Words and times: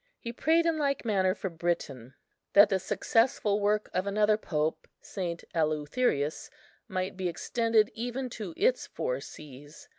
He 0.17 0.33
prayed 0.33 0.65
in 0.65 0.79
like 0.79 1.05
manner 1.05 1.35
for 1.35 1.51
Britain, 1.51 2.15
that 2.53 2.69
the 2.69 2.79
successful 2.79 3.59
work 3.59 3.87
of 3.93 4.07
another 4.07 4.35
Pope, 4.35 4.87
St. 4.99 5.43
Eleutherius, 5.53 6.49
might 6.87 7.15
be 7.15 7.29
extended 7.29 7.91
even 7.93 8.27
to 8.31 8.55
its 8.57 8.87
four 8.87 9.19
seas. 9.21 9.89